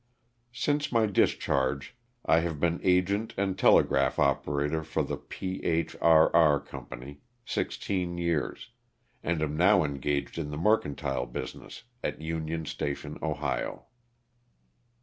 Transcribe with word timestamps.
Since 0.51 0.91
my 0.91 1.05
discharge 1.05 1.95
I 2.25 2.39
have 2.39 2.59
been 2.59 2.79
agent 2.81 3.35
and 3.37 3.55
telegraph 3.55 4.17
operator 4.17 4.83
for 4.83 5.03
the 5.03 5.15
P. 5.15 5.63
H. 5.63 5.95
R. 6.01 6.35
R. 6.35 6.59
Co. 6.59 6.87
sixteen 7.45 8.17
years, 8.17 8.71
and 9.21 9.43
am 9.43 9.55
now 9.55 9.83
engaged 9.83 10.39
in 10.39 10.49
the 10.49 10.57
mercantile 10.57 11.27
business 11.27 11.83
at 12.03 12.19
Union 12.19 12.65
Sta 12.65 12.95
tion, 12.95 13.19
Ohio. 13.21 13.85